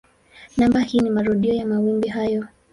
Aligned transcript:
Namba 0.57 0.79
hii 0.79 0.99
ni 0.99 1.09
marudio 1.09 1.53
ya 1.53 1.65
mawimbi 1.65 2.07
haya. 2.07 2.47